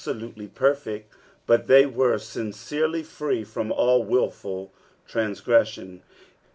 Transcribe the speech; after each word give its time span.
Dot 0.03 0.15
nbftolutely 0.15 0.51
perfect, 0.55 1.13
but 1.45 1.67
they 1.67 1.85
were 1.85 2.15
siaueTely 2.15 3.05
free 3.05 3.43
from 3.43 3.71
all 3.71 4.03
wilful 4.03 4.71
tnnsgressiaii. 5.07 6.01